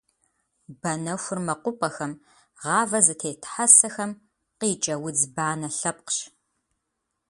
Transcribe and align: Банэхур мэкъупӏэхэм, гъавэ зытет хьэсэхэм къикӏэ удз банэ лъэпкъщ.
Банэхур 0.81 1.39
мэкъупӏэхэм, 1.45 2.13
гъавэ 2.61 2.99
зытет 3.05 3.41
хьэсэхэм 3.51 4.11
къикӏэ 4.59 4.95
удз 5.05 5.21
банэ 5.35 5.69
лъэпкъщ. 5.77 6.17